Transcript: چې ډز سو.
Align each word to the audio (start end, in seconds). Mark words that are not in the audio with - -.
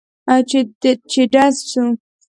چې 1.09 1.21
ډز 1.33 1.55
سو. 1.71 1.83